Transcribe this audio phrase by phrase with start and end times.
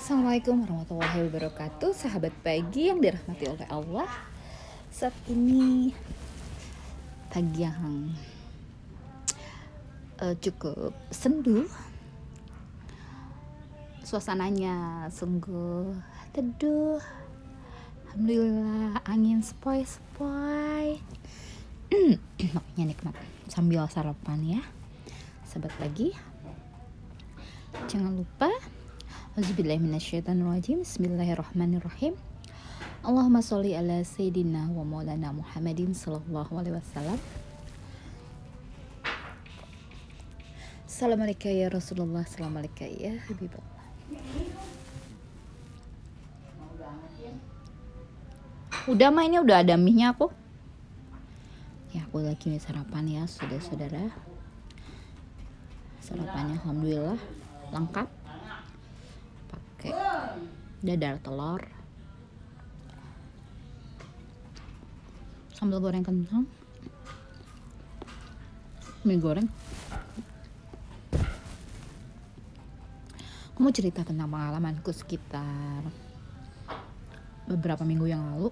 [0.00, 1.92] Assalamualaikum warahmatullahi wabarakatuh.
[1.92, 4.08] Sahabat pagi yang dirahmati oleh Allah.
[4.88, 5.92] Saat ini
[7.28, 8.16] Pagi yang
[10.24, 11.68] uh, Cukup sendu.
[14.00, 16.00] Suasananya sungguh
[16.32, 16.96] teduh.
[18.08, 20.96] Alhamdulillah angin sepoi-sepoi.
[22.56, 23.14] Makanya nikmat
[23.52, 24.62] Sambil sarapan ya.
[25.44, 26.29] Sahabat pagi
[27.70, 28.50] Jangan lupa
[29.38, 32.18] Auzubillahiminasyaitonirrajim Bismillahirrahmanirrahim.
[33.06, 37.18] Allahumma sholli ala Sayyidina wa maulana Muhammadin Sallallahu alaihi wasallam.
[40.82, 43.78] Assalamualaikum ya Rasulullah Assalamualaikum ya Habibullah.
[48.90, 50.26] Udah mah ini udah ada mie aku.
[51.94, 54.10] Ya aku lagi sarapan ya saudara-saudara.
[56.02, 57.20] Sarapannya Alhamdulillah
[57.70, 58.08] lengkap.
[59.50, 59.92] Pakai
[60.82, 61.62] dadar telur.
[65.54, 66.48] Sambal goreng kentang
[69.04, 69.48] mie goreng.
[73.52, 75.84] Aku mau cerita tentang pengalamanku sekitar
[77.44, 78.48] beberapa minggu yang lalu.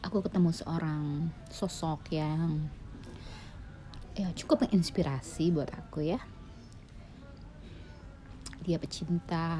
[0.00, 2.68] Aku ketemu seorang sosok yang
[4.12, 6.20] ya cukup menginspirasi buat aku ya
[8.62, 9.58] dia pecinta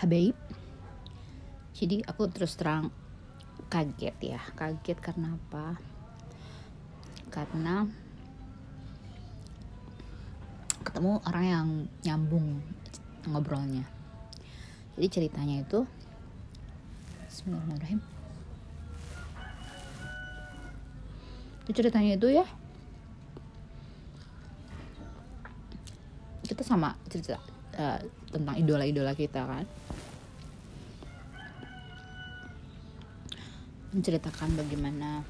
[0.00, 0.34] Habaib.
[1.76, 2.88] Jadi aku terus terang
[3.68, 4.40] kaget ya.
[4.56, 5.76] Kaget karena apa?
[7.28, 7.84] Karena
[10.82, 11.68] ketemu orang yang
[12.02, 12.64] nyambung
[13.28, 13.84] ngobrolnya.
[14.96, 15.84] Jadi ceritanya itu
[17.28, 18.00] Bismillahirrahmanirrahim.
[21.64, 22.44] Itu ceritanya itu ya.
[26.44, 27.98] Kita sama cerita uh,
[28.32, 29.64] tentang idola-idola kita kan?
[33.92, 35.20] Menceritakan bagaimana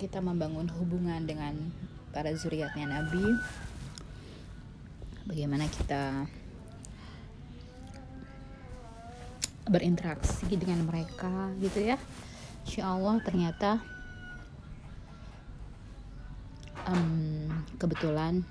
[0.00, 1.54] kita membangun hubungan dengan
[2.10, 3.22] para zuriatnya Nabi.
[5.28, 6.26] Bagaimana kita
[9.70, 11.96] berinteraksi dengan mereka gitu ya.
[12.66, 13.78] Insya Allah ternyata
[16.90, 17.46] um,
[17.78, 18.42] kebetulan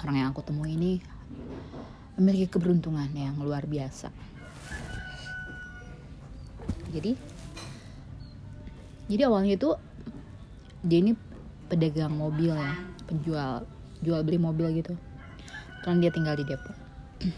[0.00, 0.92] orang yang aku temui ini
[2.16, 4.12] memiliki keberuntungan yang luar biasa.
[6.92, 7.16] Jadi,
[9.08, 9.70] jadi awalnya itu
[10.84, 11.12] dia ini
[11.68, 12.76] pedagang mobil ya,
[13.08, 13.64] penjual
[14.04, 14.92] jual beli mobil gitu.
[15.80, 16.76] Karena dia tinggal di Depok.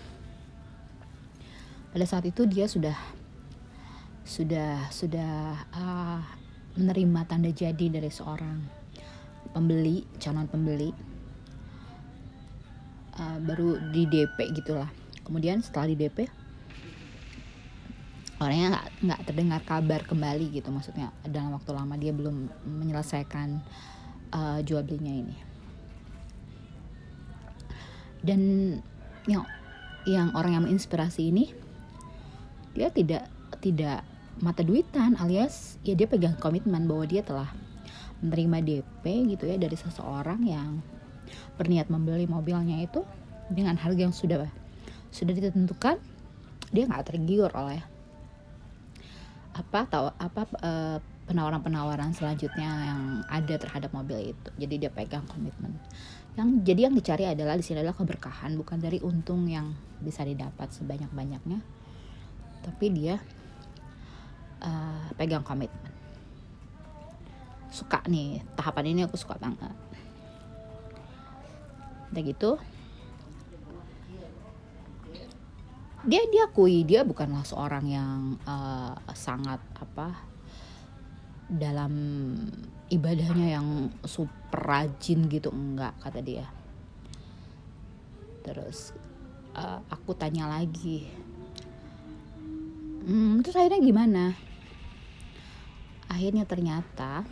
[1.95, 2.97] Pada saat itu dia sudah
[4.25, 6.21] sudah sudah uh,
[6.75, 8.59] menerima tanda jadi dari seorang
[9.55, 11.14] pembeli calon pembeli
[13.19, 14.91] uh, baru di DP gitulah.
[15.25, 16.29] Kemudian setelah di DP
[18.43, 20.69] orangnya nggak nggak terdengar kabar kembali gitu.
[20.69, 23.63] Maksudnya dalam waktu lama dia belum menyelesaikan
[24.35, 25.37] uh, jual belinya ini.
[28.25, 28.41] Dan
[29.29, 29.45] yang
[30.05, 31.53] yang orang yang menginspirasi ini
[32.77, 33.29] dia tidak
[33.61, 34.05] tidak
[34.43, 37.49] mata duitan alias ya dia pegang komitmen bahwa dia telah
[38.21, 39.05] menerima DP
[39.37, 40.85] gitu ya dari seseorang yang
[41.57, 43.05] berniat membeli mobilnya itu
[43.53, 44.49] dengan harga yang sudah
[45.15, 46.01] sudah ditentukan
[46.75, 47.79] dia nggak tergiur oleh
[49.55, 54.49] apa tahu apa uh, penawaran-penawaran selanjutnya yang ada terhadap mobil itu.
[54.61, 55.73] Jadi dia pegang komitmen.
[56.35, 60.69] Yang jadi yang dicari adalah di sini adalah keberkahan bukan dari untung yang bisa didapat
[60.75, 61.63] sebanyak-banyaknya.
[62.61, 63.17] Tapi dia
[64.61, 65.93] uh, pegang komitmen.
[67.71, 69.75] Suka nih tahapan ini aku suka banget
[72.15, 72.51] udah gitu
[76.05, 80.13] dia diakui dia bukanlah seorang yang uh, sangat apa
[81.49, 81.93] dalam
[82.93, 85.49] ibadahnya yang super rajin gitu.
[85.49, 86.47] Enggak kata dia.
[88.45, 88.93] Terus
[89.57, 91.09] uh, aku tanya lagi
[93.05, 94.25] hmm, terus akhirnya gimana?
[96.13, 97.25] Akhirnya ternyata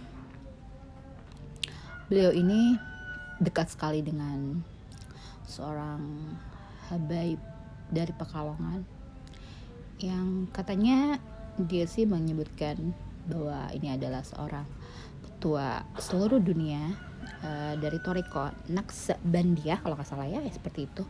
[2.09, 2.77] beliau ini
[3.37, 4.65] dekat sekali dengan
[5.47, 6.01] seorang
[6.91, 7.41] habaib
[7.93, 8.83] dari Pekalongan
[10.03, 11.21] yang katanya
[11.61, 12.97] dia sih menyebutkan
[13.29, 14.67] bahwa ini adalah seorang
[15.23, 16.97] ketua seluruh dunia
[17.45, 21.05] uh, dari Toriko Naksabandia kalau nggak salah ya, ya seperti itu.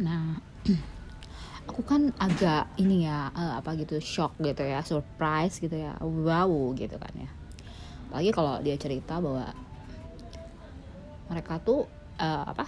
[0.00, 0.40] Nah,
[1.68, 6.48] aku kan agak ini ya uh, apa gitu shock gitu ya, surprise gitu ya, wow
[6.72, 7.30] gitu kan ya
[8.12, 9.48] apalagi kalau dia cerita bahwa
[11.32, 11.88] mereka tuh
[12.22, 12.64] uh, apa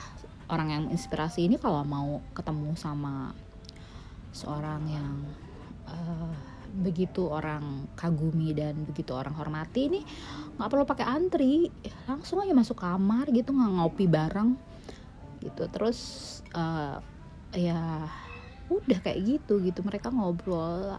[0.50, 3.32] orang yang inspirasi ini kalau mau ketemu sama
[4.34, 5.14] seorang yang
[5.86, 6.34] uh,
[6.74, 10.00] begitu orang kagumi dan begitu orang hormati ini
[10.58, 11.70] nggak perlu pakai antri.
[12.10, 14.58] Langsung aja masuk kamar gitu nggak ngopi bareng
[15.38, 15.70] gitu.
[15.70, 15.98] Terus
[16.52, 16.98] uh,
[17.54, 18.10] ya
[18.66, 19.86] udah kayak gitu gitu.
[19.86, 20.98] Mereka ngobrol.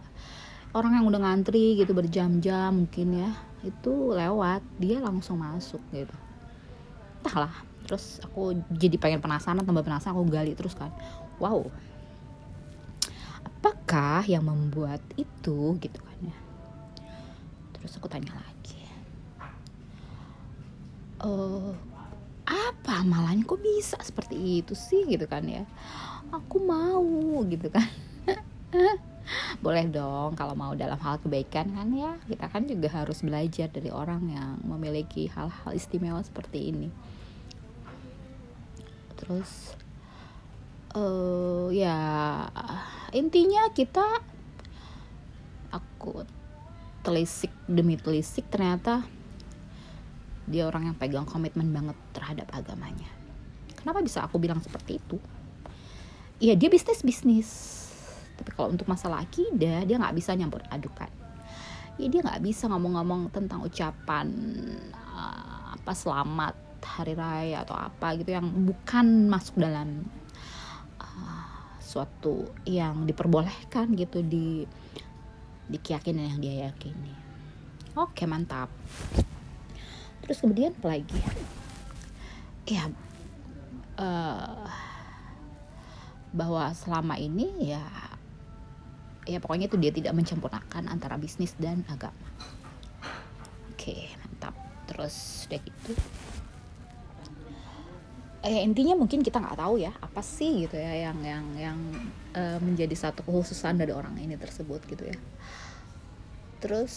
[0.72, 3.30] Orang yang udah ngantri gitu berjam-jam mungkin ya
[3.64, 6.12] itu lewat dia langsung masuk gitu
[7.26, 7.50] entahlah.
[7.86, 10.94] Terus aku jadi pengen penasaran tambah penasaran aku gali terus kan.
[11.42, 11.66] Wow.
[13.42, 16.38] Apakah yang membuat itu gitu kan ya.
[17.74, 18.86] Terus aku tanya lagi.
[21.18, 21.74] Uh,
[22.46, 25.66] apa malahnya kok bisa seperti itu sih gitu kan ya?
[26.30, 27.86] Aku mau gitu kan.
[29.62, 32.14] Boleh dong kalau mau dalam hal kebaikan kan ya.
[32.30, 36.90] Kita kan juga harus belajar dari orang yang memiliki hal-hal istimewa seperti ini
[39.26, 39.74] terus
[40.94, 41.98] uh, ya
[43.10, 44.22] intinya kita
[45.74, 46.22] aku
[47.02, 49.02] telisik demi telisik ternyata
[50.46, 53.10] dia orang yang pegang komitmen banget terhadap agamanya.
[53.74, 55.18] Kenapa bisa aku bilang seperti itu?
[56.38, 57.50] Ya dia bisnis bisnis
[58.38, 61.10] tapi kalau untuk masalah akidah dia nggak bisa nyampur adukan.
[61.98, 64.30] Ya dia nggak bisa ngomong-ngomong tentang ucapan
[64.94, 70.06] uh, apa selamat hari raya atau apa gitu yang bukan masuk dalam
[71.82, 74.66] sesuatu yang diperbolehkan gitu di
[75.66, 77.26] di keyakinan yang dia yakini
[77.96, 78.68] oke mantap.
[80.20, 81.20] Terus kemudian apa lagi?
[82.68, 82.90] Ya
[83.96, 84.68] uh,
[86.36, 87.82] bahwa selama ini ya
[89.24, 92.28] ya pokoknya itu dia tidak mencampurkan antara bisnis dan agama.
[93.72, 94.54] Oke mantap.
[94.86, 95.92] Terus udah gitu
[98.46, 101.78] ya intinya mungkin kita nggak tahu ya apa sih gitu ya yang yang yang
[102.32, 105.18] uh, menjadi satu kekhususan dari orang ini tersebut gitu ya.
[106.62, 106.94] Terus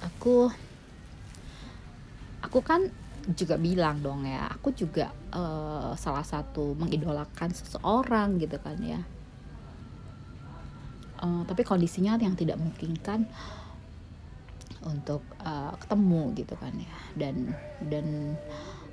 [0.00, 0.48] aku
[2.42, 2.88] aku kan
[3.38, 9.00] juga bilang dong ya aku juga uh, salah satu mengidolakan seseorang gitu kan ya.
[11.22, 13.30] Uh, tapi kondisinya yang tidak memungkinkan
[14.82, 16.96] untuk uh, ketemu gitu kan ya.
[17.14, 17.54] Dan
[17.86, 18.34] dan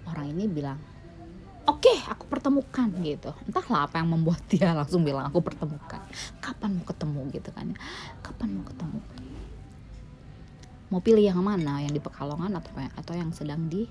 [0.06, 0.78] orang ini bilang
[1.70, 3.30] oke okay, aku pertemukan gitu.
[3.46, 6.02] Entahlah apa yang membuat dia langsung bilang aku pertemukan.
[6.42, 7.22] Kapan mau ketemu?
[7.30, 7.68] gitu kan
[8.26, 9.00] kapan mau ketemu?
[10.90, 11.86] Mau pilih yang mana?
[11.86, 13.86] Yang di Pekalongan atau atau yang sedang di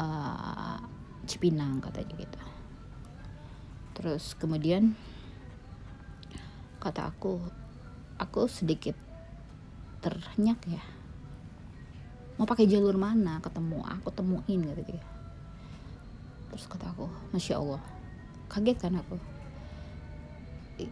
[0.00, 0.80] uh,
[1.28, 2.40] Cipinang katanya gitu.
[3.92, 4.96] Terus kemudian
[6.80, 7.36] kata aku
[8.16, 8.96] aku sedikit
[10.00, 10.84] ternyak ya.
[12.40, 13.84] Mau pakai jalur mana ketemu?
[14.00, 15.15] Aku temuin gitu gitu
[16.56, 17.04] terus kata aku
[17.36, 17.84] masya allah.
[18.48, 19.20] Kaget kan aku.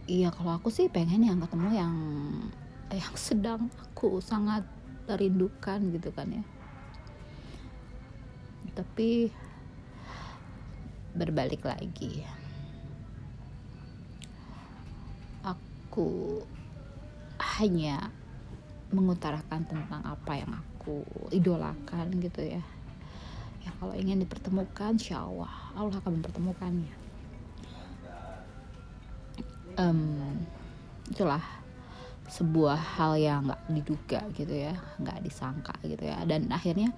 [0.05, 1.95] Iya kalau aku sih pengen yang ketemu yang
[2.93, 4.61] yang sedang aku sangat
[5.09, 6.45] rindukan gitu kan ya.
[8.77, 9.33] Tapi
[11.17, 12.21] berbalik lagi.
[15.41, 16.45] Aku
[17.57, 18.13] hanya
[18.93, 21.01] mengutarakan tentang apa yang aku
[21.33, 22.74] idolakan gitu ya
[23.65, 26.93] ya kalau ingin dipertemukan insya Allah Allah akan mempertemukannya.
[29.75, 30.39] Um,
[31.11, 31.43] itulah
[32.25, 36.21] sebuah hal yang nggak diduga gitu ya nggak disangka gitu ya.
[36.23, 36.93] Dan akhirnya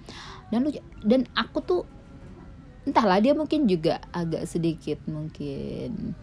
[0.52, 0.70] dan lu
[1.02, 1.82] dan aku tuh
[2.84, 6.16] entahlah dia mungkin juga agak sedikit mungkin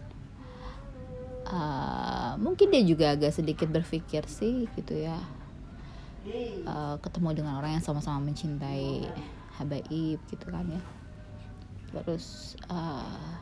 [1.46, 5.18] uh, mungkin dia juga agak sedikit berpikir sih gitu ya
[6.66, 9.06] uh, ketemu dengan orang yang sama-sama mencintai
[9.58, 10.82] habaib gitu kan ya.
[11.92, 13.36] Terus uh,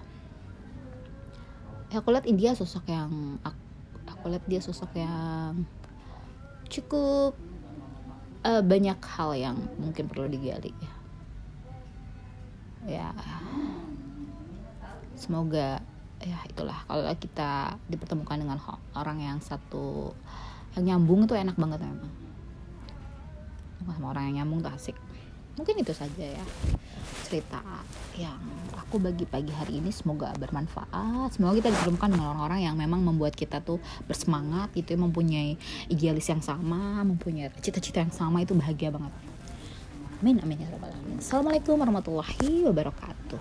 [1.90, 3.60] aku lihat India sosok yang aku,
[4.10, 5.66] aku lihat dia sosok yang
[6.70, 7.38] cukup
[8.42, 10.92] uh, banyak hal yang mungkin perlu digali ya.
[12.84, 13.10] Ya.
[15.14, 15.80] Semoga
[16.20, 18.58] ya itulah kalau kita dipertemukan dengan
[18.96, 20.12] orang yang satu
[20.74, 22.12] yang nyambung itu enak banget memang.
[23.84, 24.96] Sama orang yang nyambung tuh asik
[25.54, 26.44] mungkin itu saja ya
[27.24, 27.62] cerita
[28.14, 28.38] yang
[28.76, 29.90] aku bagi pagi hari ini.
[29.90, 31.34] Semoga bermanfaat.
[31.34, 35.56] Semoga kita dipertemukan dengan orang-orang yang memang membuat kita tuh bersemangat itu mempunyai
[35.90, 39.10] idealis yang sama mempunyai cita-cita yang sama itu bahagia banget.
[40.22, 41.18] Amin amin ya rabbal alamin.
[41.18, 43.24] Assalamualaikum warahmatullahi wabarakatuh